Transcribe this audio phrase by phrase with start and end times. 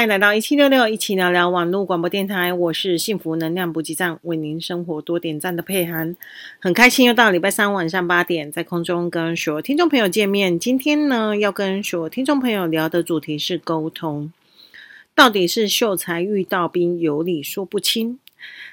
[0.00, 2.54] 欢迎来到一七六六一起聊聊网络广播电台。
[2.54, 6.16] 我是幸福能量补给站，为您生活多点赞的佩涵。
[6.58, 10.58] 很开心又到礼拜三晚上八点，在空中跟所有听众朋友见面。
[10.58, 14.32] 今天呢，要跟所有听众朋友聊的主题是沟通。
[15.14, 18.18] 到底是秀才遇到兵，有理说不清，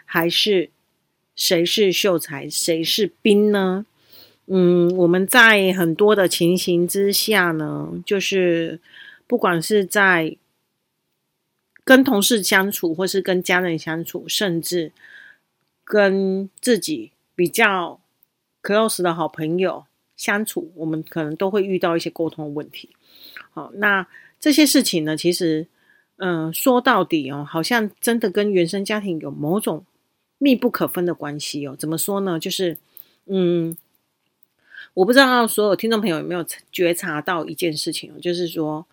[0.06, 0.70] 还是
[1.36, 3.86] 谁是秀才，谁是兵呢？
[4.46, 8.80] 嗯，我们在很多的情形之下呢，就是
[9.28, 10.38] 不管是在
[11.88, 14.92] 跟同事相处，或是跟家人相处，甚至
[15.86, 18.02] 跟自己比较
[18.62, 19.86] close 的好朋友
[20.18, 22.90] 相处，我们可能都会遇到一些沟通问题。
[23.52, 24.06] 好，那
[24.38, 25.66] 这些事情呢，其实，
[26.18, 29.86] 嗯，说到底哦，好像真的跟原生家庭有某种
[30.40, 31.74] 密不可分的关系哦。
[31.80, 32.38] 怎么说呢？
[32.38, 32.76] 就是，
[33.28, 33.78] 嗯，
[34.94, 38.86] 我不知道所有听众朋友有没有觉察到一件事情哦，就是说，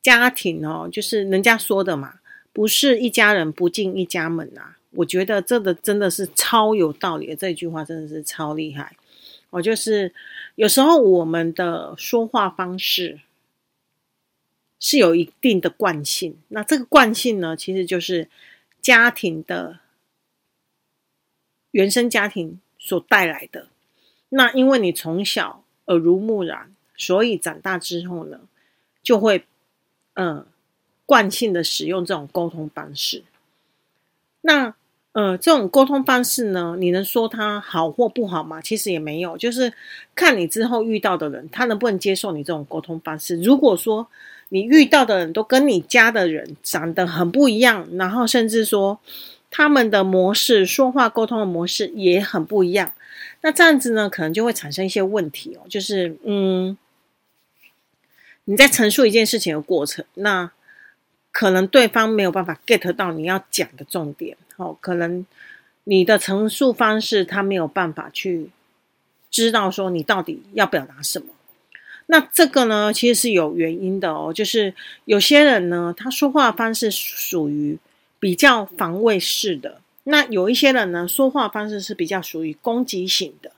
[0.00, 2.14] 家庭哦，就是人家说的嘛。
[2.52, 4.78] 不是一家人不进一家门啊！
[4.90, 8.96] 我觉得这个真的是超有道理的，这句话真的是超厉害。
[9.50, 10.12] 我就是
[10.56, 13.20] 有时候我们的说话方式
[14.80, 18.28] 是有一定的惯性，那这个惯性呢，其实就是
[18.80, 19.78] 家庭的
[21.70, 23.68] 原生家庭所带来的。
[24.30, 28.40] 那因为你从小耳濡目染，所以长大之后呢，
[29.02, 29.44] 就会
[30.14, 30.44] 嗯。
[31.08, 33.22] 惯性的使用这种沟通方式，
[34.42, 34.74] 那
[35.12, 38.60] 呃，这种沟通方式呢，你能说它好或不好吗？
[38.60, 39.72] 其实也没有，就是
[40.14, 43.40] 看你之后遇到的人，他能不能接受你这种沟通方式。
[43.40, 44.06] 如果说
[44.50, 49.00] 你遇到的人都跟你家的人长得很不一样，然后甚至说
[49.50, 52.92] 他们的模式、说话沟通的模式也很不一样，
[53.40, 55.64] 那这样子呢，可能就会产生一些问题哦。
[55.70, 56.76] 就是嗯，
[58.44, 60.52] 你在陈述一件事情的过程，那。
[61.38, 65.24] 可能对方没有办法 get 到你要讲的重点，哦，可能
[65.84, 68.50] 你的陈述方式他没有办法去
[69.30, 71.26] 知道说你到底要表达什么。
[72.06, 77.78] 那这个呢，其实是有原因的哦，就是有些人呢，他说话方式属于
[78.18, 83.52] 比较防卫式的，那有一些人呢，说话方式是比较属于攻击型的。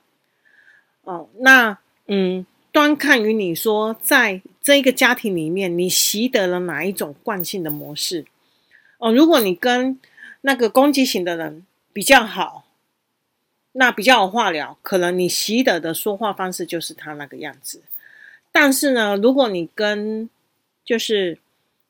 [1.04, 2.44] 哦，那嗯。
[2.72, 8.26] 端看于你说，在这一个家庭里面，你习得了哪一种惯性的模式？
[8.98, 9.98] 哦，如果你跟
[10.43, 12.66] 那个攻击型的人比较好，
[13.72, 17.82] 那比较有话聊，可能你习得的说话方式就是他那个样子。
[18.53, 20.28] 但是呢，如果你跟
[20.84, 21.38] 就是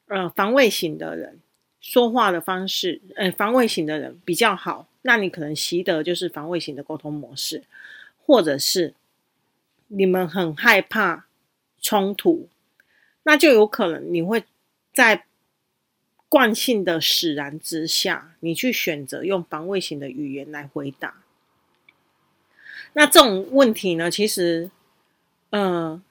[0.06, 1.38] 呃防卫型的人
[1.80, 7.64] 说话的方式，呃防卫型的人比较好，那你可能习得就是防卫型的沟通模式，
[8.24, 8.94] 或者是。
[9.92, 11.26] 你们很害怕
[11.82, 12.48] 冲突，
[13.22, 14.44] 那就有可能你会
[14.92, 15.24] 在
[16.28, 21.22] 惯性的使然之下，你去选择用防卫型的语言来回答。
[22.92, 24.70] 那这种问题呢，其实，
[25.50, 26.02] 嗯、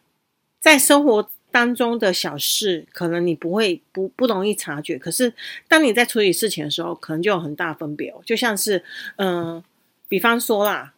[0.59, 5.33] 在生活当中的小事，可能你不会不不容易察觉，可是
[5.67, 8.21] 当你在处理事情的时候，可能就有很大分别哦。
[8.25, 8.83] 就像是，
[9.17, 9.63] 嗯、
[10.07, 10.93] 比方说啦。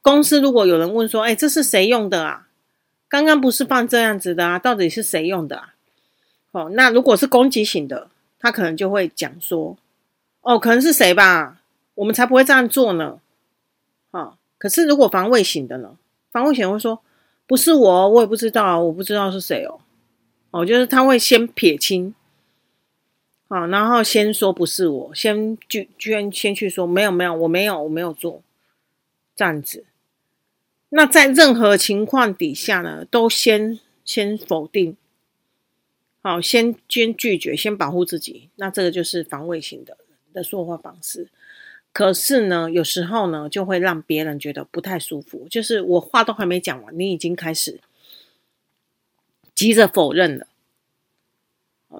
[0.00, 2.47] 公司如果有人问说：“哎，这是谁用的啊？
[3.08, 4.58] 刚刚不是放这样子的啊？
[4.58, 5.74] 到底是谁用的啊？”
[6.52, 9.76] 哦，那如果是攻击型的，他可能就会讲说
[10.42, 11.60] ：“哦，可能是谁吧？
[11.94, 13.20] 我们才不会这样做呢。”
[14.12, 15.96] 哦，可是如果防卫型的呢？
[16.30, 17.00] 防卫型会说
[17.46, 19.80] ：“不是我，我也不知道，我不知道是谁哦。”
[20.50, 22.14] 哦，就是他会先撇清，
[23.48, 28.42] 好，然后先说不是我，先居居然先去说没有没有，我没有我没有做
[29.36, 29.84] 这样子。
[30.90, 34.96] 那在任何情况底下呢，都先先否定，
[36.22, 38.48] 好，先先拒绝，先保护自己。
[38.56, 39.98] 那这个就是防卫型的
[40.32, 41.28] 的说话方式。
[41.92, 45.46] 可是呢，有时候呢，就会让别人觉得不太舒服。
[45.50, 47.80] 就是我话都还没讲完，你已经开始
[49.54, 50.46] 急着否认了。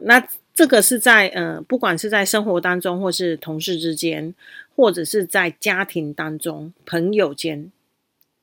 [0.02, 4.34] 那这个是在呃，不管是在生活当中，或是同事之间，
[4.74, 7.70] 或者是在家庭当中、朋友间。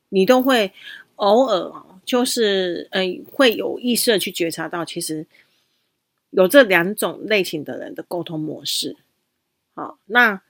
[0.08, 0.72] 你都会
[1.16, 1.72] 偶尔
[2.04, 5.26] 就是呃，会有意识的去觉察到，其实
[6.30, 8.96] 有这两种类型的人的沟通模式。
[9.74, 10.40] 好，那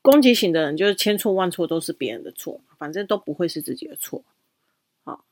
[0.00, 4.22] 攻击型的人就是千错万错都是别人的错，反正都不会是自己的错。
[5.04, 5.24] 好，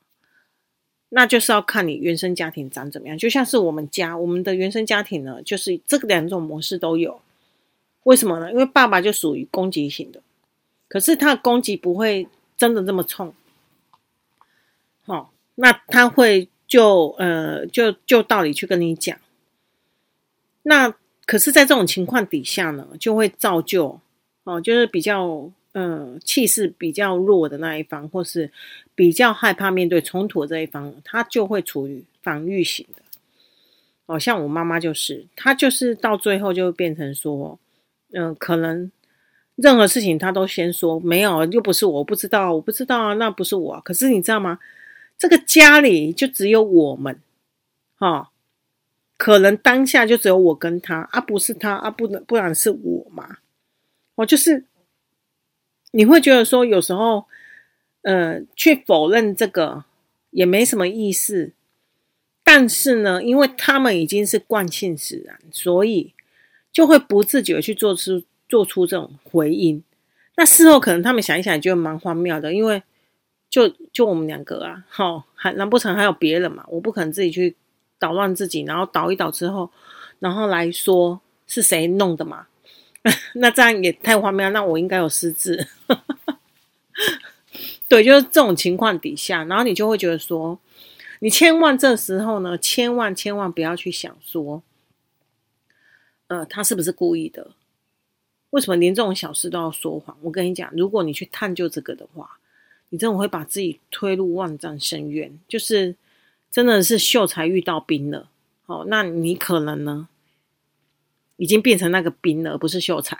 [1.09, 3.17] 那就是要看你原生家庭长怎么样。
[3.17, 7.21] 就像是我们家，我们的原生家庭呢，就是这两种模式都有。
[8.03, 8.51] 为什么呢？
[8.51, 10.21] 因为爸爸就属于攻击型的，
[10.89, 12.27] 可是他的攻击不会。
[12.61, 13.33] 真的这么冲？
[15.01, 19.17] 好，那他会就呃就就道理去跟你讲，
[20.61, 20.93] 那
[21.25, 23.99] 可是，在这种情况底下呢，就会造就
[24.43, 28.51] 哦，就是比较嗯气势比较弱的那一方，或是
[28.93, 33.01] 比较害怕面对冲突的这一方，他就会处于防御型的。
[34.05, 37.57] 哦，像我妈妈就是，她就是到最后就变成说，
[38.11, 38.91] 嗯，可能
[39.55, 43.81] 任何事情他都先说没有，又不是我不知道，我不知道啊，那不是我。
[43.81, 44.59] 可是你知道吗？
[45.17, 47.19] 这个家里就只有我们，
[47.97, 48.27] 哈、哦。
[49.17, 53.37] 可能当下就只有我跟他啊，不是他啊，不能不然是我嘛。
[54.15, 54.65] 我就是
[55.91, 57.25] 你会觉得说，有时候，
[58.01, 59.85] 呃，去否认这个
[60.31, 61.51] 也没什么意思。
[62.43, 66.15] 但是呢，因为他们已经是惯性使然，所以
[66.71, 69.83] 就会不自觉去做出做出这种回应。
[70.35, 72.83] 那事后可能他们想一想，觉得蛮荒谬的，因为
[73.49, 76.63] 就就我们两个啊，好，还难不成还有别人嘛？
[76.67, 77.55] 我不可能自己去。
[78.01, 79.69] 捣乱自己，然后捣一捣之后，
[80.17, 82.47] 然后来说是谁弄的嘛？
[83.35, 84.49] 那这样也太荒谬。
[84.49, 85.67] 那我应该有失智。
[87.87, 90.59] 对，就是这种情况底下，然后你就会觉得说，
[91.19, 94.63] 你千万这时候呢，千万千万不要去想说，
[96.25, 97.51] 呃，他是不是故意的？
[98.51, 100.15] 为什么连这种小事都要说谎？
[100.21, 102.37] 我跟你讲，如果你去探究这个的话，
[102.89, 105.37] 你真的会把自己推入万丈深渊。
[105.47, 105.95] 就是。
[106.51, 108.29] 真的是秀才遇到兵了，
[108.65, 110.09] 哦，那你可能呢，
[111.37, 113.17] 已经变成那个兵了，不是秀才，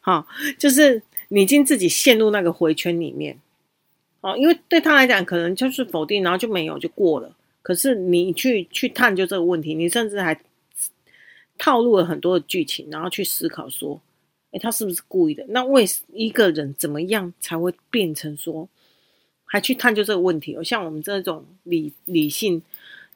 [0.00, 0.26] 好、 哦，
[0.56, 3.40] 就是你已经自己陷入那个回圈里面，
[4.20, 7.34] 哦，因为对他来讲，可能就是否定，然后就没有就过了。
[7.62, 10.40] 可是你去去探究这个问题，你甚至还
[11.58, 14.00] 套路了很多的剧情，然后去思考说，
[14.50, 15.44] 诶，他是不是故意的？
[15.48, 18.68] 那为一个人怎么样才会变成说？
[19.46, 22.60] 还去探究这个问题，哦像我们这种理理性、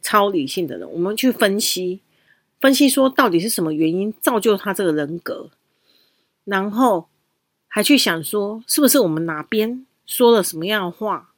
[0.00, 2.00] 超理性的人，我们去分析，
[2.60, 5.50] 分析说到底是什么原因造就他这个人格，
[6.44, 7.08] 然后
[7.66, 11.34] 还去想说，是不是我们哪边说了什么样的话，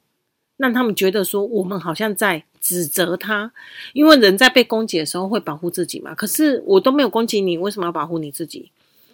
[0.57, 3.51] 让他们觉得说我们好像在指责他，
[3.91, 6.15] 因为人在被攻击的时候会保护自己嘛。
[6.15, 8.71] 可是我都没有攻击你，为什么要保护你自己？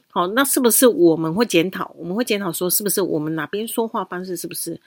[0.09, 1.95] 好，那是不是我们会检讨？
[1.97, 4.79] 我们会检讨说，是不是我们哪边说话方式是不是？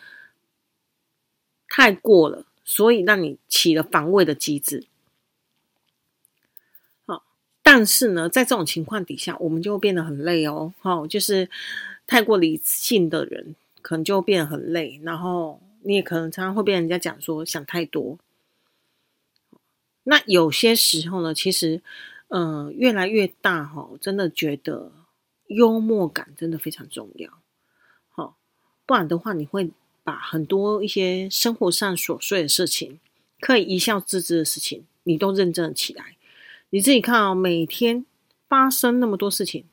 [1.68, 4.84] 太过了，所以让你起了防卫的机制。
[7.06, 7.22] 好，
[7.62, 10.74] 但是呢，在这种情况底下，我们就会变得很累哦。
[10.80, 11.48] 好，就是
[12.06, 15.00] 太过理性的人，可能就会变得很累。
[15.04, 18.18] 然后你也可能常常会被人家讲说想太多。
[20.04, 21.82] 那有些时候呢，其实，
[22.28, 24.92] 呃，越来越大哈，真的觉得
[25.46, 27.30] 幽默感真的非常重要。
[28.08, 28.36] 好，
[28.86, 29.70] 不然的话，你会。
[30.02, 32.98] 把很多一些生活上琐碎的事情，
[33.38, 36.16] 可以一笑置之的事情，你都认真起来。
[36.70, 38.06] 你自己看哦，每天
[38.48, 39.66] 发生那么多事情，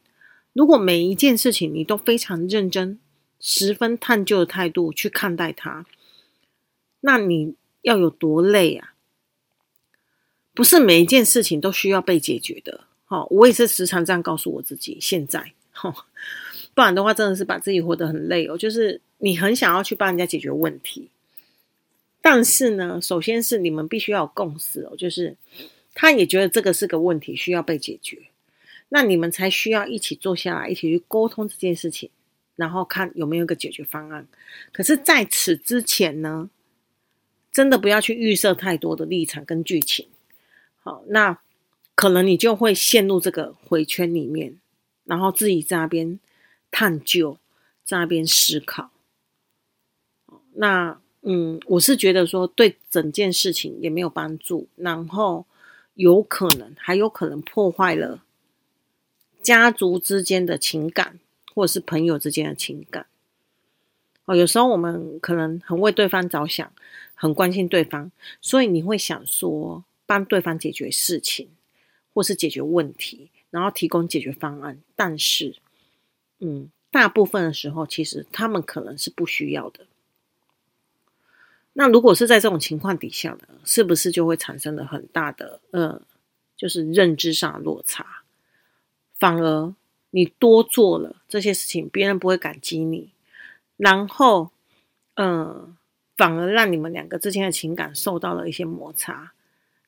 [0.51, 2.99] 如果每一件事情你都非常认真、
[3.39, 5.85] 十分探究的态度去看待它，
[6.99, 8.93] 那你要有多累啊？
[10.57, 12.81] 不是每一件事情都需要被解决的。
[13.05, 14.97] 好，我也是时常这样告诉我自己。
[14.99, 15.53] 现在，
[16.73, 18.57] 不然的话，真的是把自己活得很累哦。
[18.57, 18.99] 就是。
[19.19, 21.09] 你很想要去帮人家解决问题，
[22.21, 25.35] 但是呢，首先是你们必须要有共识哦，就是
[25.95, 28.19] 他也觉得这个是个问题，需要被解决，
[28.89, 32.11] 那你们才需要一起坐下来，一起去沟通这件事情，
[32.55, 34.27] 然后看有没有一个解决方案。
[34.71, 36.51] 可是，在此之前呢，
[37.51, 40.07] 真的不要去预设太多的立场跟剧情，
[41.07, 41.39] 那
[41.95, 44.59] 可能你就会陷入这个回圈里面，
[45.05, 46.19] 然后自己在那边
[46.69, 47.37] 探究，
[47.83, 48.91] 在那边思考。
[50.53, 55.45] 那嗯，我是觉得说对整件事情也没有帮助，然后
[55.95, 58.23] 有可能还有可能破坏了
[59.41, 61.19] 家族之间的情感，
[61.53, 63.07] 或者是朋友之间的情感。
[64.25, 66.71] 哦，有时候我们可能很为对方着想，
[67.13, 71.49] 很关心对方，所以你会想说帮对方解决事情，
[72.11, 74.81] 或是解决问题，然后提供解决方案。
[74.95, 75.55] 但是，
[76.39, 79.85] 嗯，大部分的时候其实他们可能是不需要的。
[81.73, 86.01] 那如果是在这种情况底下呢，是不是就会产生了很大的呃，
[86.55, 88.23] 就是认知上的落差？
[89.19, 89.75] 反而
[90.11, 93.11] 你多做了这些事情，别人不会感激你，
[93.75, 94.49] 然后
[95.15, 95.75] 嗯、呃，
[96.15, 99.33] 反而让你们两个之间的情感受到了一些摩擦。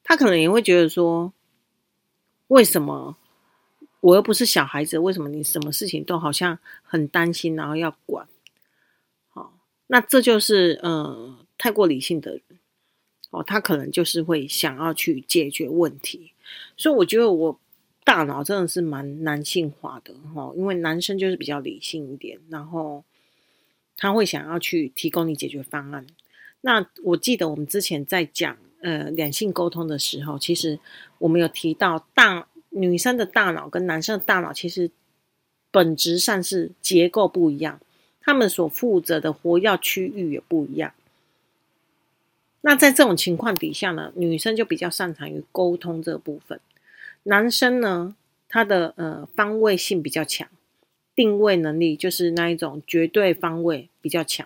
[0.10, 1.32] 他可能也会觉得说，
[2.48, 3.16] 为什么
[4.02, 4.98] 我又不是小孩子？
[4.98, 8.28] 为什么你什么事情都好像很担心，然后要管？
[9.30, 9.54] 好，
[9.88, 10.80] 那这就是。
[10.84, 12.42] 呃太过理性的人，
[13.32, 16.32] 哦，他可能就是会想要去解决问题，
[16.78, 17.60] 所以我觉得我
[18.06, 23.04] 大脑真的是蛮男性化的哈，因为男生就是比较理性一点，然后
[23.98, 26.08] 他会想要去提供你解决方案。
[26.62, 30.80] 那我记得我们之前在讲呃两性沟通的时候，其实
[31.18, 34.92] 我们有提到大女生的大脑跟男生的大脑其实
[35.72, 37.80] 本质上是结构不一样，
[38.22, 40.94] 他们所负责的活跃区域也不一样。
[42.62, 46.60] 那在这种情况底下呢，女生就比较擅长于沟通这部分，
[47.24, 48.16] 男生呢，
[48.50, 50.48] 他的呃方位性比较强，
[51.16, 54.46] 定位能力就是那一种绝对方位比较强，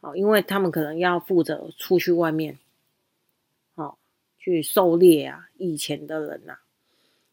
[0.00, 2.58] 好，因为他们可能要负责出去外面，
[4.44, 6.52] 去狩猎啊，以前的人呐，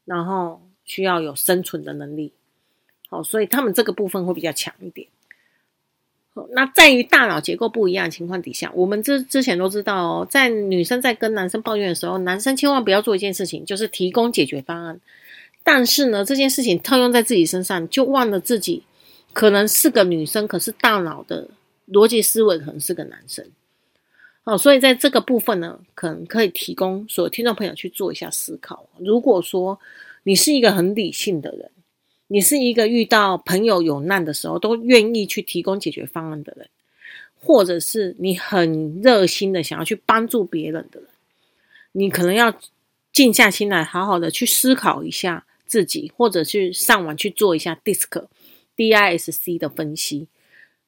[0.05, 2.31] 然后需要有生存的能力，
[3.09, 5.05] 好，所以他们这个部分会比较强一点。
[6.51, 15.01] 那在于大脑结构不一样的情况底下，我们之之前都知道哦，在女生在跟男生抱怨的时候，男生千万不要做一件事情，就是提供解决方案。
[15.63, 18.83] 但是呢，这件事情套用在自己身上，就忘了自己
[19.33, 21.49] 可能是个女生，可是大脑的
[21.89, 23.45] 逻辑思维可能是个男生。
[24.51, 28.87] 哦，所以在这个部分呢，可能可以提供所有听众朋友去做一下思考。
[28.97, 29.79] 如果说
[30.23, 31.71] 你是一个很理性的人。
[32.33, 36.69] 你是一个遇到朋友有难的时候都愿意去提供解决方案的人，
[37.37, 41.09] 或者是你很热心的想要去帮助别人的人，
[41.91, 42.57] 你可能要
[43.11, 48.25] 静下心来，好好的去思考一下自己，或者去上网去做一下 DISC
[48.77, 50.29] D I S C 的分析。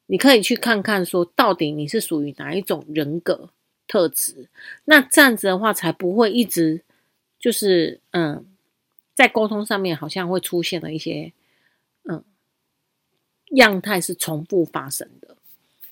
[0.07, 3.49] 你可以去看看说，到底你是属于哪一种人格
[3.87, 4.49] 特质，
[4.85, 6.83] 那这样子的话才不会一直
[7.39, 8.45] 就是嗯。
[9.15, 11.31] 在沟通上面，好像会出现了一些，
[12.09, 12.23] 嗯，
[13.51, 15.37] 样态是重复发生的。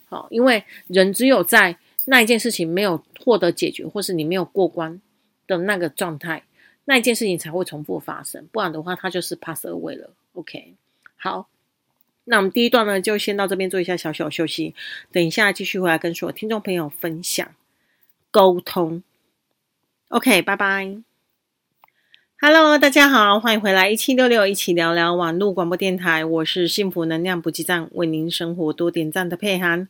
[0.06, 5.00] 好，因为人只有在那一件事情没有获得解决，或是你没有过关
[5.46, 6.44] 的那个状态，
[6.86, 8.48] 那一件事情才会重复发生。
[8.52, 10.10] 不然的话，它就是 pass away 了。
[10.34, 10.74] OK，
[11.16, 11.48] 好，
[12.24, 14.76] 那我们第一段呢，就先到这边做一下小小休息，
[15.12, 17.48] 等一下继续回来跟所有听众朋友分享
[18.30, 19.04] 沟通。
[20.10, 20.98] OK，拜拜。
[22.40, 29.88] Hello，大家好，欢迎回来一七六六一起聊聊网络广播电台，我是幸福能量补给站，为您生活多点赞的佩涵，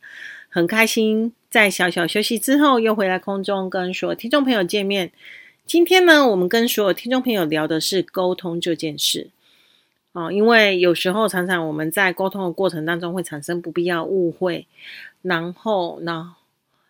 [0.48, 5.12] 很开心在小小休息之后又回来空中跟所有听众朋友见面。
[5.64, 9.30] 今天呢，我们跟所有听众朋友聊的是沟通这件事
[10.12, 14.66] 哦，因为有时候常常我们在沟通的过程当中会产生不必要误会，
[15.22, 16.36] 然后呢，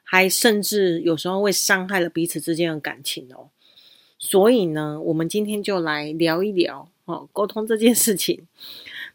[0.02, 3.49] 还甚至有时候会伤害了彼此之间的感情哦。
[4.19, 8.47] 所以呢，我们今天就来聊一聊哦，沟通这件事情。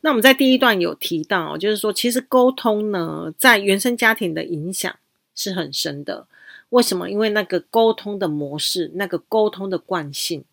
[0.01, 4.95] 那我们在第一段有提到，就是说，其实沟通呢，在原生家庭的影响
[5.35, 6.27] 是很深的。
[6.69, 7.09] 为什么？
[7.09, 10.43] 因为那个沟通的模式，那个沟通的惯性。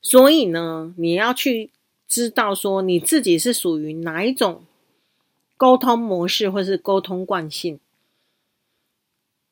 [0.00, 1.70] 所以呢，你要去
[2.12, 4.66] 知道说，你自己是属于哪一种
[5.56, 7.80] 沟通模式，或是沟通惯性。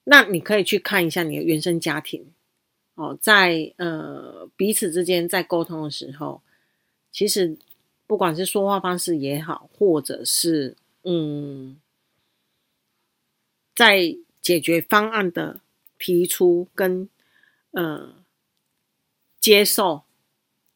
[0.05, 2.27] 那你可以去看一下你的原生家庭。
[2.97, 6.43] 哦，在呃彼此之间在沟通的时候，
[7.11, 7.57] 其实
[8.07, 11.81] 不管是说话方式也好，或者是嗯，
[13.75, 15.61] 在解决方案的
[15.99, 17.09] 提出跟
[17.71, 18.17] 呃
[19.41, 20.03] 接受，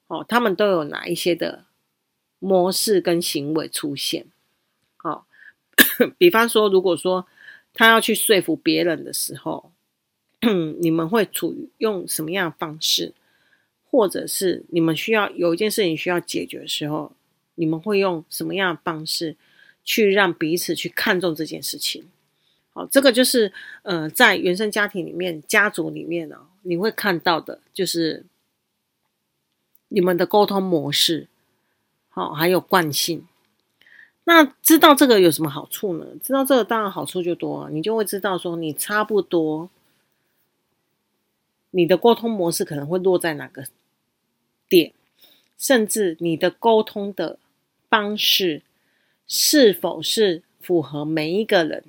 [0.07, 1.67] 哦，他们都有哪一些的
[2.45, 4.27] 模式跟行为出现？
[5.03, 5.25] 哦，
[6.19, 7.27] 比方说，如果说
[7.73, 9.71] 他要去说服别人的时候。
[10.79, 13.15] 你们会处于用什么样的方式，
[13.91, 17.13] 或者是你们需要有一件事情需要解决的时候，
[17.55, 19.37] 你们会用什么样的方式
[19.83, 22.11] 去让彼此去看重这件事情？
[22.75, 28.27] 好，这个就是呃，在原生家庭里面、家族里面呢，你会看到的就是
[29.89, 31.29] 你们的沟通模式，
[32.15, 33.27] 好，还有惯性。
[34.23, 36.07] 那知道这个有什么好处呢？
[36.23, 39.69] 知道这个当然好处就多，你就会知道说你差不多。
[41.73, 43.65] 你的沟通模式可能会落在哪个
[44.69, 44.93] 点，
[45.59, 47.37] 甚至你的沟通的
[47.91, 48.63] 方式
[49.27, 51.83] 是否是符合每一个人？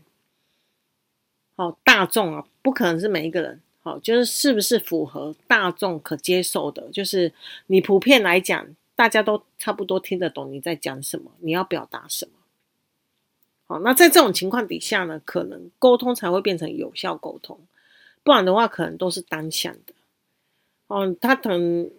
[1.56, 3.62] 好，大众啊，不可能是每一个人。
[3.84, 6.90] 好，就是是不是符合大众可接受的？
[6.92, 7.32] 就是
[7.68, 12.32] 你普遍来讲，大家都差不多听得懂你在讲什么，你要表达什么。
[13.68, 17.60] 好，那在这种情况底下呢，可能沟通才会变成有效沟通。
[18.24, 19.94] 不然的话，可能都是单向的。
[20.88, 21.90] 哦，他可能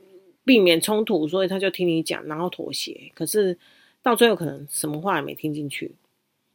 [0.45, 3.11] 避免冲突，所以他就听你讲，然后妥协。
[3.15, 3.59] 可是
[4.01, 5.95] 到最后，可能什么话也没听进去。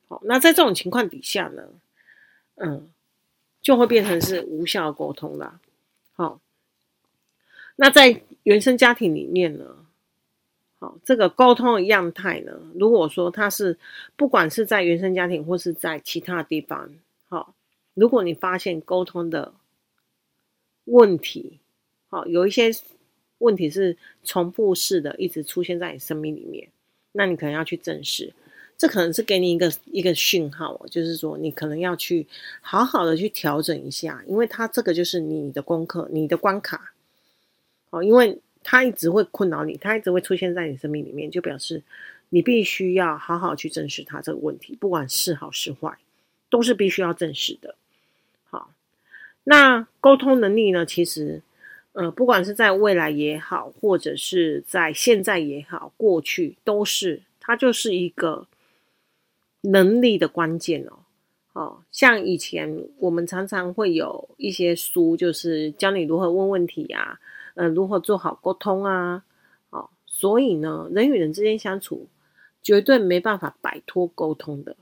[0.08, 1.64] 好，那在这种情况底下呢，
[2.56, 2.90] 嗯，
[3.62, 5.60] 就会变成是无效沟通啦。
[6.14, 6.40] 好，
[7.76, 9.81] 那在原生家庭里面呢，
[10.82, 13.78] 好，这个沟通的样态呢，如果说他是
[14.16, 16.90] 不管是在原生家庭或是在其他地方，
[17.30, 17.54] 好，
[17.94, 19.54] 如果你发现沟通的
[20.86, 21.60] 问题，
[22.10, 22.72] 好，有一些
[23.38, 26.68] 问题是重复式的，一直出现在你生命里面，
[27.12, 28.34] 那你可能要去正视。
[28.76, 32.26] 这可能是给你一个一个讯号，就是说你可能要去
[32.62, 36.96] 好好的去调整一下，因为它这个就是你的功课，你的关卡。
[37.92, 41.84] 哦，因为它一直会困扰你，它一直会出现在你生命里面，就表示
[42.30, 45.98] 你必须要好好去正视它这个问题，不管是好是坏，
[46.50, 47.76] 都是必须要正视的。
[48.50, 48.72] 好，
[49.44, 50.86] 那沟通能力呢？
[50.86, 51.42] 其实，
[51.94, 58.48] 呃，不管是在未来也好，或者是在现在也好，过去都是，它就是一个。
[59.64, 60.98] 能力的关键哦，
[61.54, 67.20] 哦，像以前我们常常会有一些书，就是教你如何问问题啊，
[67.56, 69.24] 呃，如何做好沟通啊，
[69.70, 72.08] 哦，所以呢，人与人之间相处
[72.62, 74.76] 绝对没办法摆脱沟通的，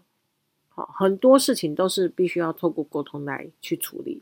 [0.69, 4.21] 好，很多事情都是必须要透过沟通来去处理。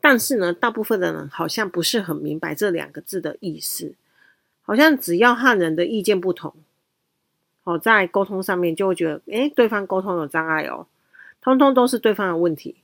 [0.00, 3.94] 但是呢，大部分的人好像不是很明白这两个字的意思，
[4.62, 6.54] 好像只要和人的意见不同。
[7.64, 10.86] 哦，在沟通上面就会觉得，诶，对方沟通有障碍哦，
[11.40, 12.76] 通通都是对方的问题。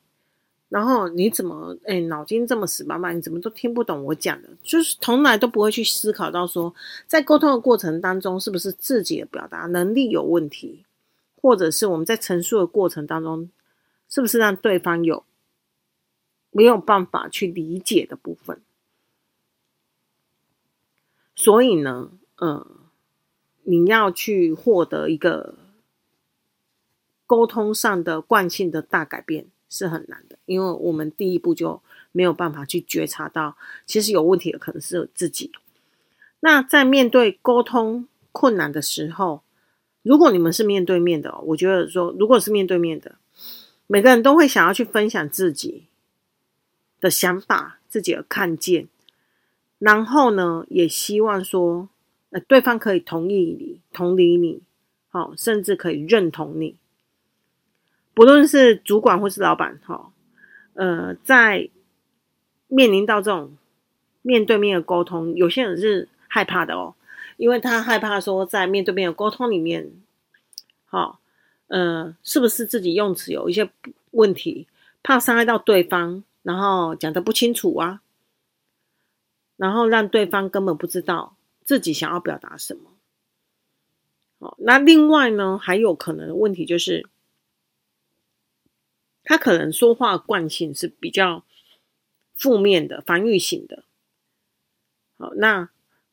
[0.72, 4.48] 然后你怎么，哎，脑筋这么死板板，你怎么都听不懂我讲的？
[4.62, 6.74] 就是从来都不会去思考到说，
[7.06, 10.84] 在沟通的过程当中，是不是自己的表达能力有问题，
[11.40, 13.50] 或者是我们在陈述的过程当中，
[14.08, 15.24] 是不是让对方有
[16.50, 18.60] 没有办法去理解的部分？
[21.34, 22.78] 所以呢，嗯。
[23.64, 25.54] 你要去获得一个
[27.28, 31.80] 沟通上的惯性的大改变是很难的，因为我们第一步就
[32.12, 33.56] 没有办法去觉察到，
[33.86, 35.50] 其实有问题的可能是自己。
[36.40, 39.42] 那在面对沟通困难的时候，
[40.02, 43.16] 如果你们是面对面的，我觉得说，如果是面对面的，
[43.86, 45.84] 每个人都会想要去分享自己
[47.00, 48.88] 的想法、自己的看见，
[49.78, 51.88] 然后呢，也希望说。
[52.34, 54.62] 呃，对方可以同意你、同理你，
[55.10, 56.76] 好，甚至可以认同你。
[58.14, 60.12] 不论是主管或是老板，哈，
[60.74, 61.68] 呃，在
[62.68, 63.56] 面临到这种
[64.22, 66.94] 面对面的沟通，有些人是害怕的哦，
[67.36, 69.90] 因为他害怕说在面对面的沟通里面，
[70.84, 71.20] 好，
[71.68, 73.70] 呃，是不是自己用词有一些
[74.10, 74.66] 问题，
[75.02, 78.02] 怕伤害到对方，然后讲的不清楚啊，
[79.56, 81.36] 然后让对方根本不知道。
[81.64, 82.90] 自己想要表达什么？
[84.40, 87.06] 哦，那另外呢，还有可能的问题就是，
[89.24, 91.44] 他可能说话惯性是比较
[92.34, 93.84] 负面的、防御型的。
[95.18, 95.68] 好，那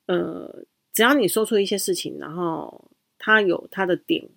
[0.05, 4.29] 呃，只要你说出一些事情，然后他有他的点，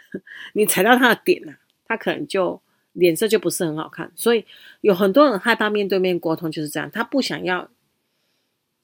[0.54, 2.60] 你踩到他的点了，他可能就
[2.92, 4.12] 脸色就不是很好看。
[4.14, 4.44] 所以
[4.80, 7.70] 有很多人害怕面对面沟通，就是这样，他不想要。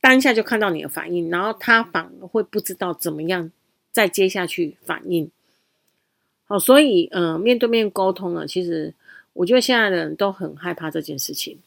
[0.03, 3.53] 当下就看到你的反应，然后他反而会不知道怎么样
[3.93, 5.31] 再接下去反应。
[6.47, 8.95] 好，所以、呃，面对面沟通呢，其实
[9.41, 11.59] 我觉得现在的人都很害怕这件事情。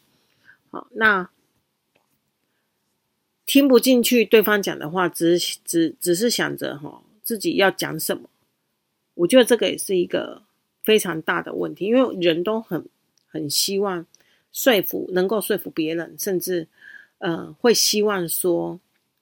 [0.70, 1.28] 好，那
[3.44, 8.30] 听不进去对方讲的话，只只只是想着哈自己要讲什么。
[9.14, 10.42] 我觉得这个也是一个
[10.82, 12.86] 非常大的问题，因为人都很
[13.26, 14.06] 很希望
[14.52, 16.68] 说服，能够说服别人，甚至。
[17.18, 18.78] 呃，会希望说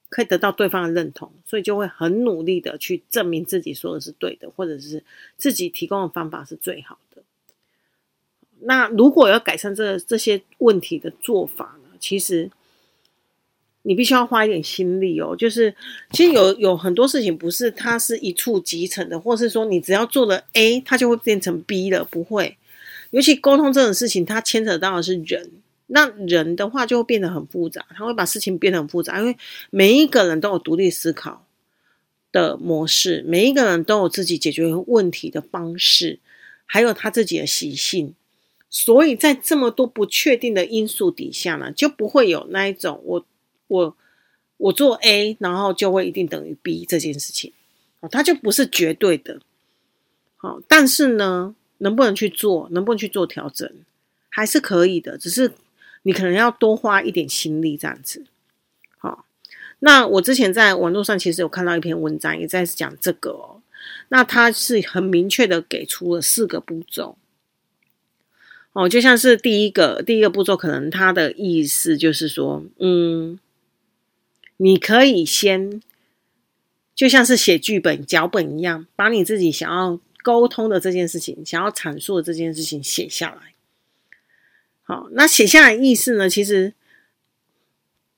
[0.09, 5.01] 可以得到对方的认同，所以就会很努力的去证明自己说的是对的，或者是
[5.37, 7.12] 自己提供的方法是最好的。
[8.65, 11.89] 那如果要改善这这些问题的做法呢？
[11.99, 12.49] 其实
[13.83, 15.35] 你必须要花一点心力哦。
[15.35, 15.75] 就是
[16.11, 22.57] 其实有有很多事情不是它是一触即成的，或是说你只要做了 A，它就会变成 B 了，不会。
[23.11, 25.51] 尤其沟通这种事情，它牵扯到的是人。
[25.87, 29.37] 那人的话就会变得很复杂，他会把事情变得很复杂，因为
[29.69, 31.45] 每一个人都有独立思考
[32.31, 36.19] 的模式，每一个人都有自己解决问题的方式，
[36.65, 38.15] 还有他自己的习性，
[38.73, 43.25] 所以在这么多不确定的因素底下呢，就不会有那一种我
[43.67, 43.95] 我
[44.57, 47.53] 我做 A，然后就会一定等于 B 这件事情，
[47.99, 49.39] 哦，它就不是绝对的，
[50.37, 53.71] 好，但是呢，能不能去做，能不能去做调整，
[54.29, 55.53] 还是可以的，只是。
[56.05, 58.25] 你可能要多花一点心力这样子，
[58.97, 59.25] 好。
[59.79, 63.61] 那我之前在网络上其实有看到一篇文章，也在讲这个哦。
[64.09, 67.17] 那他是很明确的给出了四个步骤，
[68.73, 73.39] 哦，就像是第一个第一个步骤，可能他的意思就是说，嗯，
[74.57, 75.79] 你可以先
[76.95, 83.53] 就像是写剧本、脚本一样，把你自己想要沟通的这件事情、想要阐述的这件事情写下来。
[84.81, 86.27] 好，那写下来意思呢？
[86.27, 86.73] 其实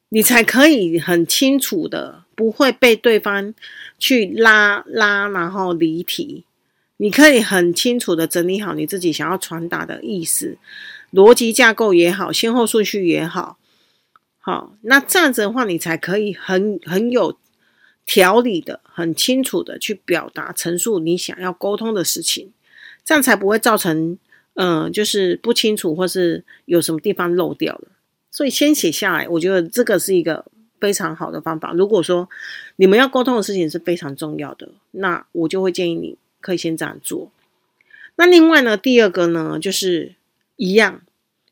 [0.08, 3.54] 你才可以很清楚的，不会被对方
[4.00, 6.46] 去拉拉，然后离题。
[6.98, 10.58] 你可以很清楚的整理好你自己想要传达的意思，
[11.12, 13.58] 逻辑架构也好，先后顺序也好。
[14.40, 17.38] 好，那这样子的话，你才可以很很有。
[18.08, 22.52] 条理的、很清楚的去表达、陈述你想要沟通的事情，
[23.04, 24.16] 这样才不会造成，
[24.54, 27.88] 嗯、就是不清楚或是有什么地方漏掉了。
[28.30, 30.46] 所以先写下来，我觉得这个是一个
[30.80, 31.74] 非常好的方法。
[31.74, 32.30] 如果说
[32.76, 37.32] 你们要沟通的事情是非常重要的，那我就会建议你可以先这样做。
[38.18, 40.14] 那另外呢，第二个呢，就是
[40.58, 41.02] 一样，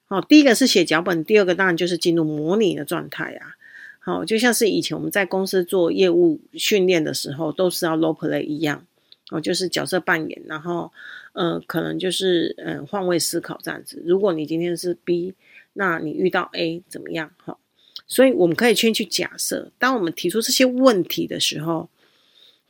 [0.06, 3.56] 好，第一个是写脚本，第二个当然就是进入模拟的状态啊。
[4.00, 8.86] 好，就像是以前我们在公司做业务训练的时候，都是要 role play 一样，
[9.32, 10.92] 哦，就是角色扮演，然后，
[11.32, 14.04] 呃，可能就是嗯、换位思考这样子。
[14.06, 15.34] 如果你今天是 B，
[15.74, 17.32] 那你遇到 A 怎么样？
[17.44, 17.58] 哈，
[18.06, 21.90] 所以我们可以先去假设，当我们提出这些问题的时候，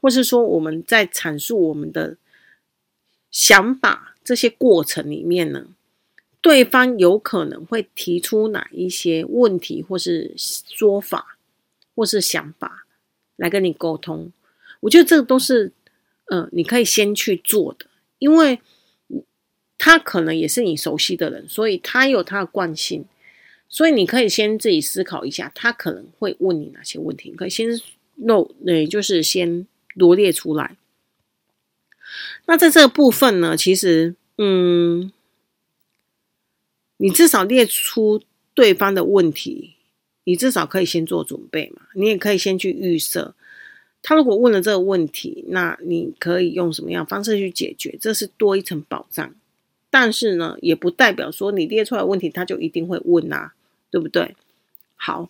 [0.03, 2.17] 或是说我们在阐述我们的
[3.31, 5.67] 想法这些过程里面呢，
[6.41, 11.37] 对方有可能会提出哪一些问题，或是说法，
[11.95, 12.85] 或是想法
[13.37, 14.33] 来跟你沟通？
[14.81, 15.71] 我觉得这个都是，
[16.25, 17.85] 呃，你可以先去做的，
[18.19, 18.59] 因为
[19.77, 23.05] 他可能也是你熟悉的人，所以他有他的惯性，
[23.69, 27.69] 所以你可以先自己思考一下，他可能会问你哪些问题，你可以先
[28.17, 30.77] 弄，对，就是先罗列出来。
[32.45, 35.11] 那在这个部分呢，其实，嗯。
[36.97, 38.21] 你至少列出
[38.53, 39.73] 对方的问题，
[40.23, 41.81] 你至少可以先做准备嘛。
[41.95, 43.35] 你也可以先去预设，
[44.01, 47.97] 他如果问了这个问题，那你可以用什么样方式去解决？
[47.99, 49.35] 这是多一层保障。
[49.89, 53.53] 但是呢，也不代表说你列出来问题他就一定会问啊，
[53.91, 54.37] 对不对？
[54.95, 55.29] 好，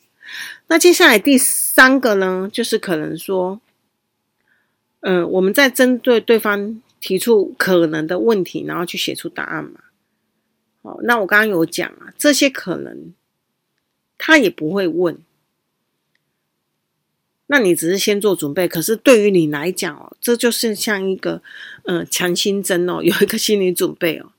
[0.67, 3.59] 那接下来第三个呢，就是可能说，
[5.05, 9.81] 嗯，我们在针对对方提出可能的问题，然后去写出答案嘛。
[10.81, 13.13] 哦，那我刚刚有讲啊，这些可能
[14.17, 15.17] 他也不会问，
[17.47, 18.65] 那你只是先做准备。
[18.65, 21.41] 可是对于你来讲哦，这就是像一个
[21.83, 24.31] 嗯强心针哦，有一个心理准备哦，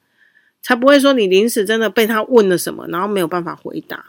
[0.63, 4.07] 才不会说你临时真的被他问了什么，然后没有办法回答。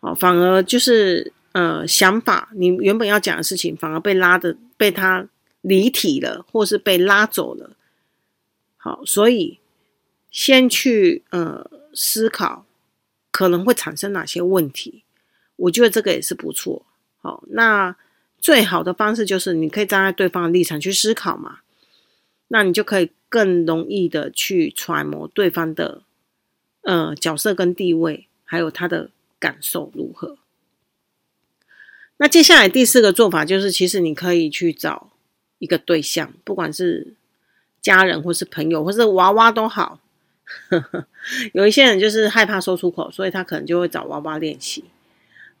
[0.00, 5.28] 哦，反而就是呃想法，你原本要讲的事情，反而被拉的被他
[5.60, 7.76] 离体了，或是被拉走了。
[8.78, 9.58] 好，所以。
[10.30, 12.66] 先去呃思考
[13.30, 15.02] 可能会产生哪些问题，
[15.56, 16.84] 我觉得这个也是不错。
[17.22, 17.96] 好，那
[18.38, 21.60] 最好的方式就是你可以站在对方的立场去思考嘛，
[22.48, 26.02] 那你就可以更容易的去揣摩对方的
[26.82, 30.36] 呃角色跟地位，还有他的感受如何。
[32.18, 35.10] 那接下来第四个做法就是，其实你可以去找
[35.58, 37.14] 一个对象，不管是
[37.80, 40.00] 家人或是朋友，或是娃娃都好。
[41.52, 44.84] 有一些人就是害怕说出口，所以他可能就会找娃娃练习。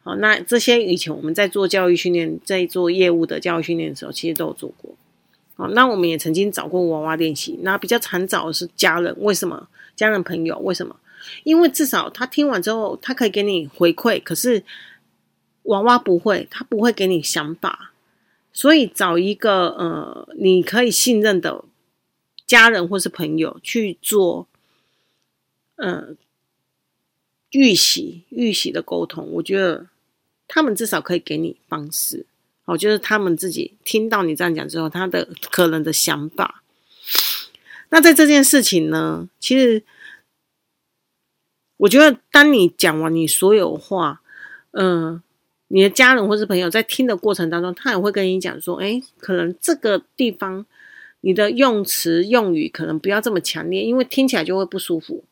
[0.02, 4.94] 好，那这些以前我们在做教育训练，在做业务的教育训练的时候，其实都有做过。
[5.56, 9.14] 好，那我们也曾经找过娃娃练习，那比较常找的是家人。
[9.18, 9.68] 为什么？
[9.94, 10.96] 家人朋友为什么？
[11.44, 14.22] 因为至少他听完之后，他可以给你回馈。
[14.22, 14.62] 可是
[15.68, 17.92] 娃娃不会，他不会给你想法。
[18.52, 21.64] 所以找一个呃，你可以信任的
[22.46, 24.46] 家人或是朋友去做。
[25.80, 26.16] 呃，
[27.52, 29.86] 预习预习的沟通，我觉得
[30.48, 32.26] 他们至少可以给你方式。
[32.64, 36.64] 哦，就是他们自己听到你这样讲之后，他的可能的想法。
[37.90, 39.84] 那在这件事情呢，其实
[41.76, 44.20] 我觉得，当你讲完你所有话，
[44.72, 45.22] 嗯，
[45.68, 50.66] 你的家人或是朋友在听的过程当中，他也会跟你讲说，哎，可能这个地方
[51.20, 55.24] 你的用词用语可能不要这么强烈，因为听起来就会不舒服。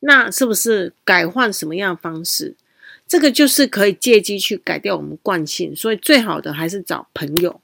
[0.00, 2.54] 那是不是改换什么样的方式？
[3.08, 7.60] 这个就是可以借机去改掉我们惯性，所以最好的还是找朋友，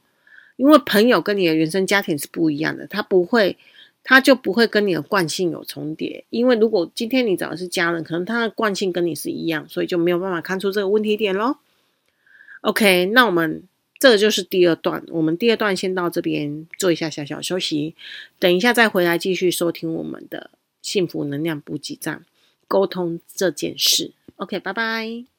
[0.57, 3.59] 因为朋友跟你的原生家庭是不一样的，他不会，
[4.05, 6.25] 他就不会跟你的惯性有重叠。
[6.31, 11.59] 因为如果今天你找的是家人，可能他的惯性跟你是一样，所以就没有办法看出这个问题点咯。
[12.63, 13.63] OK，那我们
[13.99, 17.95] 这个就是第二段，我们第二段先到这边做一下小小休息，
[18.41, 20.51] 等一下再回来继续收听我们的。
[20.83, 22.27] 幸福能量补给站，
[22.67, 24.11] 沟通这件事。
[24.35, 25.32] OK，拜拜。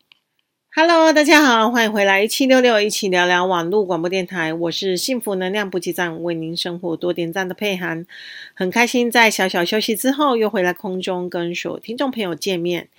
[0.76, 4.52] Hello，大家好，欢迎回来一七六六一起聊聊网络广播电台。
[4.52, 8.08] 我是幸福能量补给站，为您生活多点赞的佩涵。
[8.56, 12.90] 很开心在小小休息之后又回来空中跟所有听众朋友见面。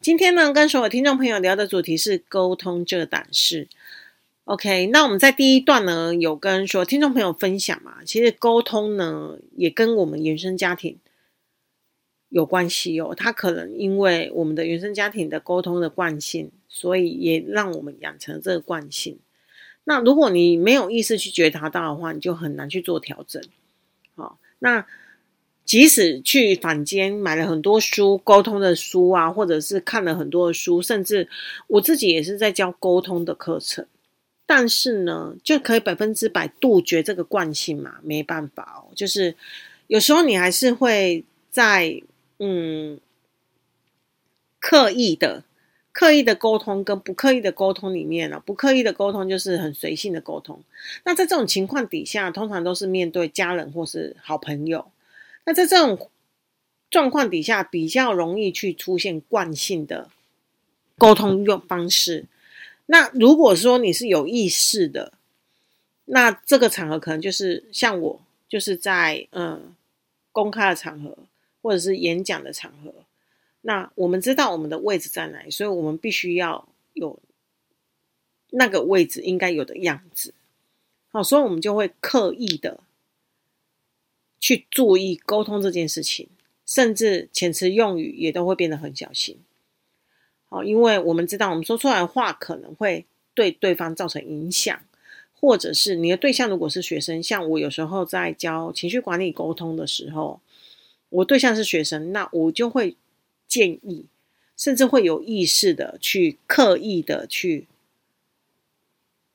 [0.00, 3.66] 今天呢，跟所有听众朋友聊的主题是沟通这档事。
[4.44, 11.00] OK，那我们在第一段呢有跟所有听众朋友分享嘛，其实沟通呢也跟我们原生家庭。
[12.28, 19.20] 有关系哦，他可能因为我们的原生家庭的沟通的惯性，所以也让我们养成这个惯性。
[19.84, 23.40] 那如果你没有意识去觉察到的话，你就很难去做调整。
[24.16, 24.84] 好，那
[25.64, 31.28] 即使去坊间买了很多书，沟通的书啊，或者是看了很多的书，甚至
[31.68, 33.86] 我自己也是在教沟通的课程，
[34.44, 38.00] 但是呢，就可以百分之百杜绝这个惯性嘛？
[38.02, 39.36] 没办法哦，就是
[39.86, 42.02] 有时候你还是会在。
[42.40, 42.98] 嗯，
[44.58, 45.44] 刻意的、
[45.94, 50.62] 刻意的沟通跟不刻意的沟通里面呢，不刻意的沟通就是很随性的沟通。
[51.04, 54.84] 那在这种情况底下，通常都是面对家人或是好朋友。
[55.46, 56.10] 那在这种
[56.90, 60.10] 状况底下，比较容易去出现惯性的
[60.98, 62.26] 沟通用方式。
[62.86, 65.12] 那如果说你是有意识的，
[66.04, 69.74] 那这个场合可能就是像我，就是在嗯
[70.30, 71.16] 公开的场合。
[71.64, 72.92] 或者是演讲的场合，
[73.66, 77.18] 那我们知道我们的位置在哪里，所以我们必须要有
[78.50, 80.34] 那个位置应该有的样子。
[81.08, 82.80] 好，所以我们就会刻意的
[84.38, 86.28] 去注意沟通这件事情，
[86.66, 89.38] 甚至遣词用语也都会变得很小心。
[90.50, 94.78] 好，因为我们知道我们说出来的话可能会对对方造成影响，
[95.32, 100.40] 或者是你的对象如果是学生，像我有时候在教情绪管理沟通的时候。
[101.10, 102.96] 我对象是学生，那我就会
[103.46, 104.06] 建议，
[104.56, 107.66] 甚至会有意识的去刻意的去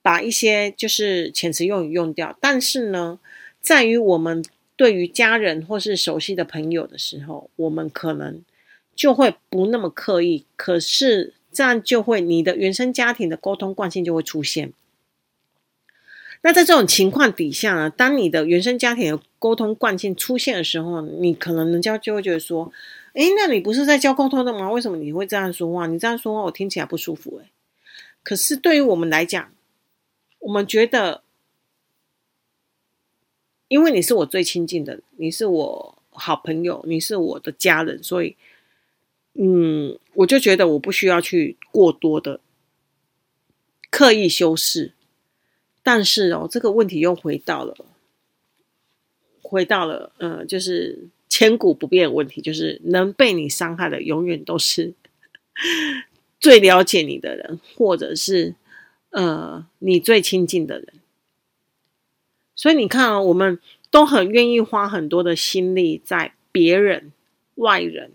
[0.01, 2.37] 把一些就是遣词用语用掉。
[2.39, 3.19] 但是呢，
[3.61, 4.43] 在于我们
[4.75, 8.41] 对于家人或是熟悉的朋友的时候，我们可能
[8.95, 10.45] 就会不那么刻意。
[10.55, 14.71] 可是这样就会你的原生家庭的沟通惯性就会出现。
[16.41, 22.71] 那在这种情况底下呢，当你的原生家庭的沟通惯性出现的时候，你可能人家就会觉得说
[23.13, 24.71] ：“诶，那你不是在教沟通的吗？
[24.71, 25.87] 为什么你会这样说话？
[25.87, 27.49] 你这样说话我听起来不舒服。”诶，
[28.23, 29.51] 可是对于我们来讲，
[30.39, 31.23] 我们觉得，
[33.67, 38.35] 因为你是我最亲近的，你是我好朋友，你是我的家人，所以，
[39.33, 42.39] 嗯，我就觉得我不需要去过多的
[43.89, 44.93] 刻意修饰。
[45.81, 47.75] 但是哦，这个问题又回到了，
[49.41, 54.93] 回到了，呃，就是千古不变的问题，就是能被你伤害的，永远都是
[56.41, 58.55] 最了解你的人，或者是
[59.11, 60.87] 呃，你最亲近的人。
[62.55, 67.13] 所以你看啊，我们都很愿意花很多的心力在别人、
[67.55, 68.11] 外人，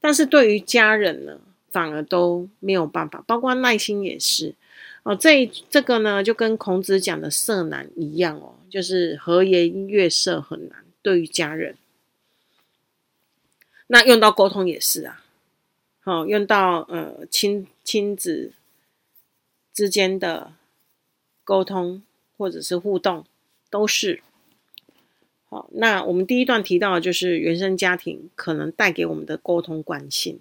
[0.00, 4.54] 但是对于家人呢，反而都没有办法，包括耐心也是。
[5.02, 10.84] 哦，这这个呢，就跟孔子讲的色难一样哦，就是和颜悦色很难。
[11.02, 11.76] 对于家人，
[13.94, 15.22] 那用到沟通也是啊，
[16.00, 18.52] 好、哦，用到呃亲亲子
[19.72, 20.52] 之间的
[21.44, 22.02] 沟通
[22.36, 23.24] 或者是互动
[23.70, 24.20] 都是。
[25.44, 30.40] 好、那我们第一段提到的就是原生家庭可能带给我们的沟通惯性。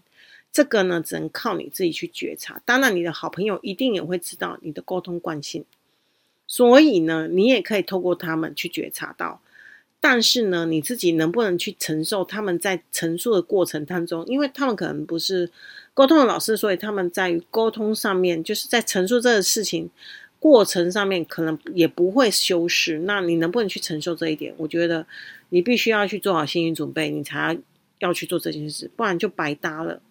[0.51, 2.59] 这个呢，只能靠你自己去觉察。
[2.65, 5.63] 当然，你的好朋友一定也会知道你的沟通惯性，
[6.47, 9.41] 所以呢，你也可以透过他们去觉察到。
[10.05, 15.49] 但是呢，你自己能不能去承受他们在陈述的过程当中，因为他们可能不是
[15.93, 19.89] 沟通的老师，所以他们在沟通上面，就是在陈述这个事情
[20.41, 22.99] 过程上面，可能也不会修饰。
[23.05, 24.53] 那你能不能去承受这一点？
[24.57, 25.07] 我觉得
[25.47, 30.01] 你必须要去做好心理准备，你才要要去做这件事，不然就白搭了。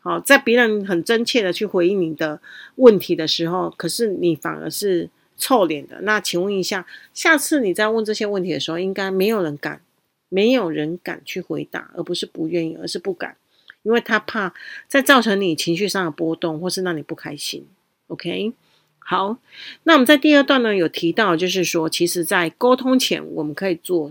[0.00, 2.40] 好，在别人很真切的去回应你的
[2.76, 6.00] 问题的时候，可是你反而是臭脸的。
[6.02, 9.80] 那请问一下，下次你在问这些问题的时候，应该没有人敢，
[10.28, 13.36] 没有人敢去回答，而不是不愿意，而是不敢，
[13.82, 14.54] 因为他怕
[14.86, 17.66] 再造成你情绪上的波动，或是让你不开心。
[18.08, 18.52] OK，
[18.98, 19.38] 好，
[19.84, 24.10] 那我们在第二段呢有提到，就是说，其实，在沟通前，我们可以做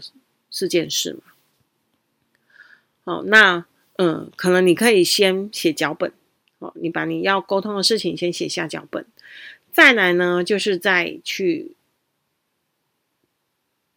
[0.49, 1.21] 四件事嘛。
[3.03, 3.65] 好，那。
[3.97, 6.11] 嗯，可能你可以先写脚本，
[6.59, 9.05] 哦，你把你要沟通的事情先写下脚本，
[9.75, 11.75] 再来呢，就是再去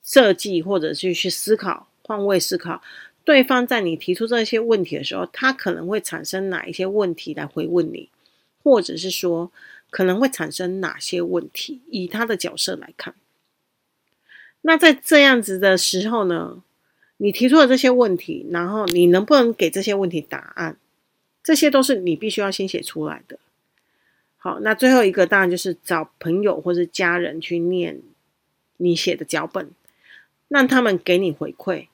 [0.03, 2.83] 设计或者是去思考，换位思考，
[3.23, 8.11] 对方在你提出这些问题的时候，他可能会产生哪一些问题来回问你，
[8.65, 9.53] 或者是说
[9.89, 11.81] 可能会产生哪些问题？
[11.87, 13.15] 以他的角色来看，
[14.63, 16.61] 那在这样子的时候呢，
[17.19, 20.77] 你提出了这些问题，然后你能不能给这些问题答案？
[21.45, 23.39] 这些都是你必须要先写出来的。
[24.39, 28.01] 好，那最后一个当然就是找朋友或是家人去念
[28.77, 29.71] 你写的脚本，
[30.47, 31.89] 让他们给你回馈。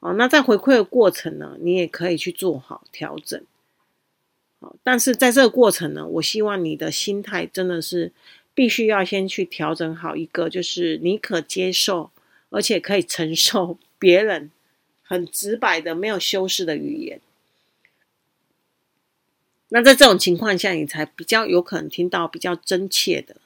[0.00, 3.42] 哦，那在回馈的过程呢，你也可以去做好调整。
[4.60, 8.12] 好，但是在这个过程呢，我希望你的心态真的是
[8.54, 12.10] 必须要先去调整好一个，就是你可接受
[12.50, 14.50] 而且可以承受 别人
[15.02, 17.18] 很直白的、没有修饰的语言。
[19.68, 23.36] 那在这种情况下，你才比较有可能听到比较真切的。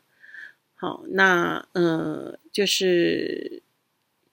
[0.75, 3.63] 好，那呃，就是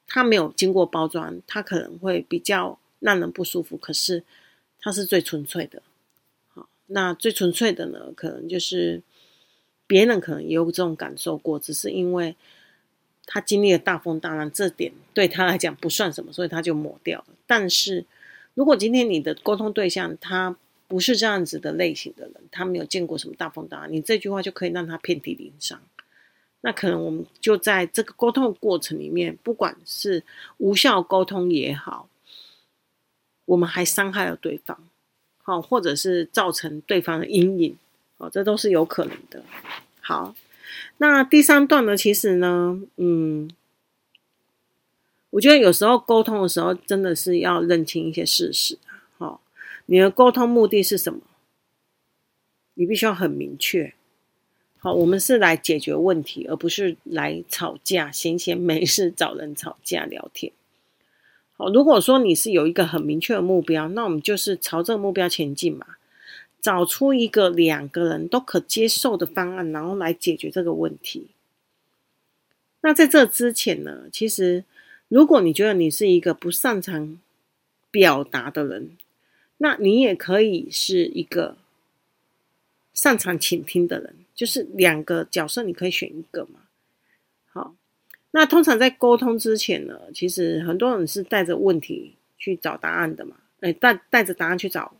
[0.05, 3.77] 它没有经过包装，它可能会比较让人不舒服。
[3.77, 4.23] 可是
[4.79, 5.81] 它是最纯粹的。
[6.49, 9.01] 好，那最纯粹的呢，可能就是
[9.85, 12.35] 别人可能也有这种感受过，只是因为
[13.25, 17.27] 他经历了大风大浪，这点对他来讲不算什么，所以他就抹掉了。
[17.45, 18.05] 但是
[18.53, 25.81] 如果今天你的沟通对象他不是这样子的类型的人，他没有见过什么大风大浪，你这句话就可以让他遍体鳞伤。
[26.61, 30.23] 那可能我们就在这个沟通的过程里面，不管是
[30.57, 32.09] 无效沟通也好，
[33.45, 34.77] 我们还伤害了对方，
[35.43, 37.77] 好，或者是造成对方的阴影，
[38.17, 39.43] 哦，这都是有可能的。
[39.99, 40.35] 好，
[40.97, 43.49] 那第三段呢，其实呢，嗯，
[45.29, 48.77] 我觉得有时候沟通的时候，真的是要认清一些事实。
[49.87, 51.19] 你的沟通目的是什么？
[52.75, 53.93] 你必须要很明确。
[54.77, 60.53] 好，我们是来解决问题，而不是来吵架，闲闲没事找人吵架聊天。
[61.53, 65.87] 好，如果说你是有一个很明确的目标，那我们就是朝这个目标前进嘛，
[66.61, 71.27] 找出一个两个人都可接受的方案，然后来解决这个问题。
[72.81, 74.63] 那在这之前呢，其实
[75.07, 77.17] 如果你觉得你是一个不擅长
[77.89, 78.91] 表达的人，
[79.57, 81.57] 那你也可以是一个
[82.93, 86.61] 擅长倾听的人，就是两个角色，你可以选一个嘛。
[87.47, 87.75] 好，
[88.31, 94.93] 那通常在沟通之前呢，其实很多人是带着问题去找答案的嘛，哎，带带着答案去找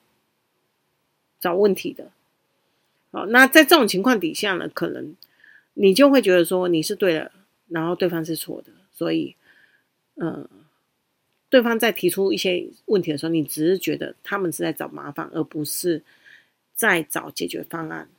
[1.40, 2.12] 找问题的。
[3.12, 5.16] 好，那在这种情况底下呢，可能
[5.76, 7.32] 你就会觉得说你是对的，
[7.68, 9.36] 然后对方是错的，所以，
[10.16, 10.48] 嗯、
[11.50, 16.04] 对方在提出一些问题的时候，你只是觉得他们是在找麻烦，而不是
[16.76, 18.10] 在找解决方案，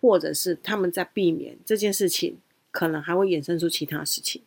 [0.00, 2.36] 或者是他们在避免这件事情，
[2.70, 4.42] 可能还会衍生出其他事情。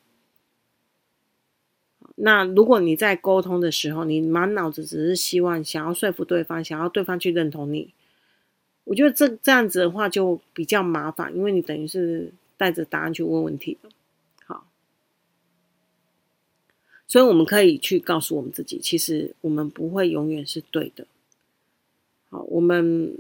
[2.16, 7.92] 那如果你在沟通的时候，你满脑子只是希望想要说服对方，想要对方去认同你，
[8.84, 13.90] 我觉得这这样子的话就比较麻烦，因为你等于是带着答案去问问题了。
[17.12, 21.06] 所以我们可以去告诉我们自己，其实我们不会永远是对的。
[22.30, 23.18] 好，我们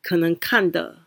[0.00, 0.98] 可能看的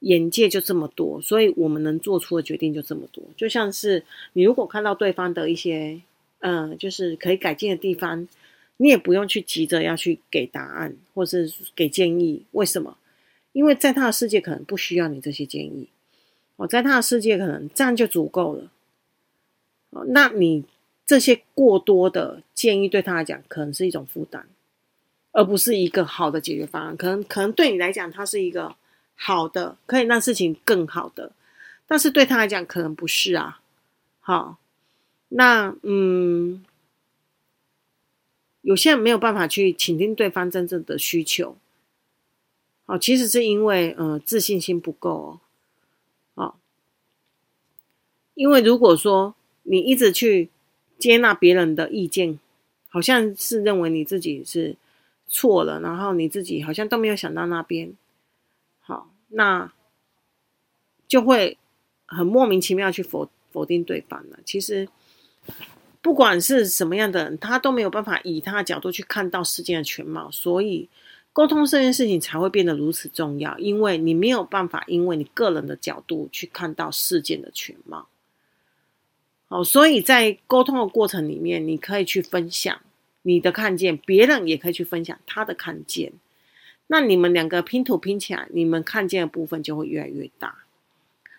[0.00, 3.24] 眼界就这么多，所以我们能做出的决定就这么多。
[3.38, 6.02] 就像是你如果看到对方的一些，
[6.40, 8.28] 嗯，就是可以改进的地方，
[8.76, 12.44] 你也不用去急着要去给答案或是给建议。
[12.50, 12.98] 为什么？
[13.54, 15.88] 因为在他的世界可能不需要你这些建议。
[16.56, 18.70] 哦，在他的世界可能这样就足够了。
[20.04, 20.64] 那你
[21.04, 24.46] 这些过多的建议对他来讲，可能是一种负担，
[25.32, 26.96] 而不是一个好的解决方案。
[26.96, 28.74] 可能可能对你来讲，它是一个
[29.14, 31.32] 好的，可以让事情更好的，
[31.86, 33.60] 但是对他来讲，可能不是啊。
[34.20, 34.58] 好，
[35.28, 36.64] 那嗯，
[38.62, 41.56] 有些人没有办法去倾听对方真正的需求。
[42.84, 45.40] 好，其实是因为呃自信心不够哦。
[46.34, 46.58] 好，
[48.34, 49.36] 因为如果说。
[49.68, 50.48] 你一直去
[50.98, 52.38] 接纳别人的意见，
[52.88, 54.76] 好像是认为你自己是
[55.26, 57.92] 错了，然后你自己好像都没有想到那边，
[58.80, 59.72] 好，那
[61.08, 61.58] 就会
[62.06, 64.38] 很莫名其妙去否否定对方了。
[64.44, 64.88] 其实
[66.00, 70.88] 不管是什么样的人，他都没有办法以他的角度去看到事件的全貌，所以
[71.32, 78.06] 沟通这件事情才会变得如此重要，因为你没有办法因为你个人的角度去看到事件的全貌。
[79.48, 82.80] 好，所以在沟通的过程里面，你可以去分享
[83.22, 86.12] 你的看见，别人也可以去分享他的看见。
[86.88, 90.64] 那你们两个拼图拼起来，你们看见的部分就会越来越大。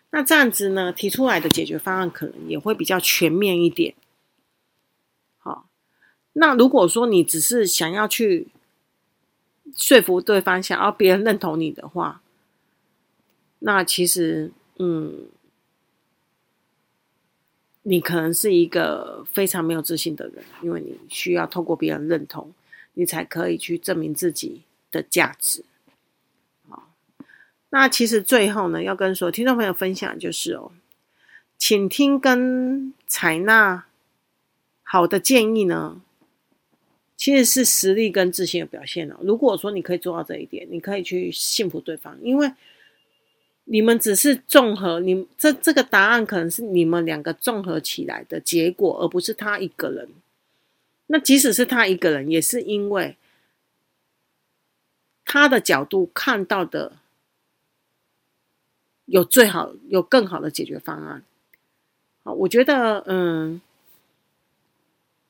[0.10, 3.93] 那这样子呢，提出来的解决方案可能也会比较全面一点。
[5.38, 5.68] 好，
[6.34, 8.47] 那如果说你只是想要去
[9.76, 12.22] 说服对方，想要别人认同你的话，
[13.60, 15.26] 那其实，嗯，
[17.90, 22.54] 你可能是一个非常没有自信的人，因为你需要透过别人认同，
[22.96, 25.64] 你才可以去证明自己的价值。
[26.68, 26.90] 好，
[27.70, 30.72] 那其实最后呢，要跟所有听众朋友分享就是哦，
[31.58, 33.86] 请听跟采纳
[34.84, 36.02] 好的建议呢。
[37.16, 39.20] 其实是实力跟自信的表现了。
[39.24, 42.54] 如果说你可以做到这一点，你可以去信服对方，因为
[43.70, 50.09] 你们只是综合，你这这个答案可能是你们两个综合起来的结果，而不是他一个人。
[51.07, 53.15] 那即使是他一个人，也是因为
[55.24, 56.97] 他的角度看到的
[59.05, 61.24] 有最好、有更好的解决方案。
[62.24, 63.61] 好，我觉得，嗯，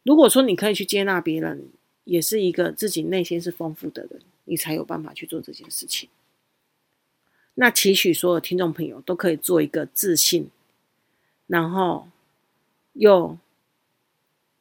[0.03, 1.69] 如果说你可以去接纳别人。
[2.07, 6.07] 也是一个自己内心是丰富的人，你才有办法去做这件事情。
[7.60, 10.49] 那期许所有听众朋友都可以做一个自信，
[11.47, 12.08] 然后
[12.93, 13.38] 又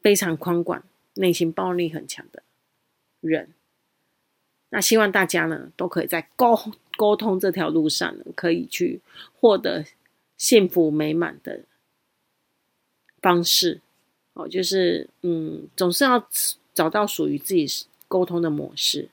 [0.01, 0.83] 非常宽广、
[1.15, 2.43] 内心暴力很强的
[3.21, 3.51] 人。
[4.71, 6.59] 那希望大家呢，都可以在沟
[6.97, 9.01] 沟通这条路上呢，可以去
[9.39, 9.85] 获得
[10.39, 11.65] 幸福美满的
[13.21, 13.81] 方式。
[14.33, 16.29] 哦，就是嗯，总是要。
[16.77, 17.67] 找到属于自己
[18.07, 19.09] 沟通的模式，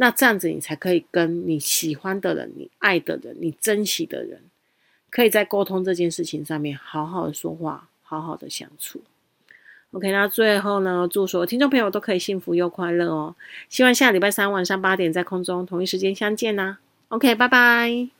[0.00, 4.40] 那这样子你才可以跟你喜欢的人、你爱的人、你珍惜的人，
[5.10, 9.02] 可以在沟通这件事情上面好好的说话，好好的相处。
[9.92, 13.34] OK，那最后呢，祝所有听众朋友都可以幸福又快乐哦！
[13.68, 16.78] 希望下礼拜三晚上八点在空中同一时间相见啦。
[17.08, 18.17] OK，拜拜。